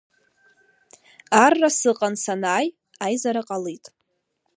Арра 1.43 1.69
сыҟан 1.77 2.15
санааи, 2.23 2.67
аизара 3.05 3.41
ҟалит… 3.47 3.85